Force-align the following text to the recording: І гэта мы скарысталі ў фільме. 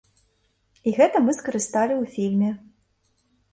І 0.91 0.93
гэта 0.97 1.21
мы 1.27 1.31
скарысталі 1.41 1.93
ў 2.01 2.17
фільме. 2.17 2.51